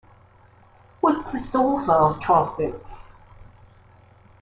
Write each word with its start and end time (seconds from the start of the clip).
Woods 0.99 1.31
is 1.35 1.51
the 1.51 1.59
author 1.59 1.91
of 1.93 2.19
twelve 2.21 2.57
books. 2.57 3.03